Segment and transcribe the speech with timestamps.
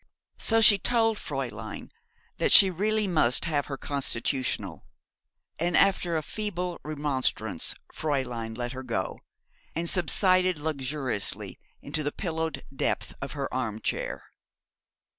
[0.39, 1.91] So she told Fräulein
[2.39, 4.83] that she really must have her constitutional;
[5.59, 9.19] and after a feeble remonstrance Fräulein let her go,
[9.75, 14.31] and subsided luxuriously into the pillowed depth of her arm chair.